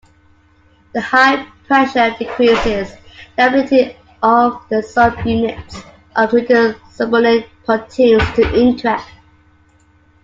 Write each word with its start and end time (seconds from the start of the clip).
The 0.95 1.01
high 1.01 1.45
pressure 1.67 2.09
decreases 2.17 2.91
the 3.37 3.45
ability 3.49 3.95
of 4.23 4.59
the 4.69 4.81
sub-units 4.81 5.83
of 6.15 6.33
multi-subunit 6.33 7.45
proteins 7.65 8.23
to 8.35 8.55
interact. 8.59 9.07